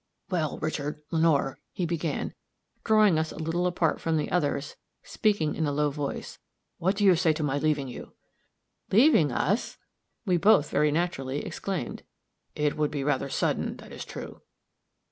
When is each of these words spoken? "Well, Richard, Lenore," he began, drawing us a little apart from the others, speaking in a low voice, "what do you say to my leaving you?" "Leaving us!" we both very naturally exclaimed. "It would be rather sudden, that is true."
"Well, 0.31 0.57
Richard, 0.57 1.03
Lenore," 1.11 1.59
he 1.71 1.85
began, 1.85 2.33
drawing 2.83 3.19
us 3.19 3.31
a 3.31 3.37
little 3.37 3.67
apart 3.67 4.01
from 4.01 4.17
the 4.17 4.31
others, 4.31 4.75
speaking 5.03 5.53
in 5.53 5.67
a 5.67 5.71
low 5.71 5.91
voice, 5.91 6.39
"what 6.79 6.95
do 6.95 7.03
you 7.03 7.15
say 7.15 7.33
to 7.33 7.43
my 7.43 7.59
leaving 7.59 7.87
you?" 7.87 8.13
"Leaving 8.91 9.31
us!" 9.31 9.77
we 10.25 10.37
both 10.37 10.71
very 10.71 10.91
naturally 10.91 11.45
exclaimed. 11.45 12.01
"It 12.55 12.75
would 12.77 12.89
be 12.89 13.03
rather 13.03 13.29
sudden, 13.29 13.77
that 13.77 13.91
is 13.91 14.03
true." 14.03 14.41